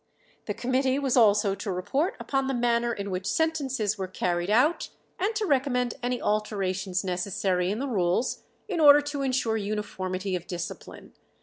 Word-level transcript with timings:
The 0.47 0.55
committee 0.55 0.97
was 0.97 1.15
also 1.15 1.53
to 1.53 1.71
report 1.71 2.15
upon 2.19 2.47
the 2.47 2.55
manner 2.55 2.91
in 2.91 3.11
which 3.11 3.27
sentences 3.27 3.99
were 3.99 4.07
carried 4.07 4.49
out, 4.49 4.89
and 5.19 5.35
to 5.35 5.45
recommend 5.45 5.93
any 6.01 6.19
alterations 6.19 7.03
necessary 7.03 7.69
in 7.69 7.77
the 7.77 7.87
rules 7.87 8.41
in 8.67 8.79
order 8.79 9.01
to 9.01 9.21
insure 9.21 9.57
uniformity 9.57 10.35
of 10.35 10.47
discipline. 10.47 11.13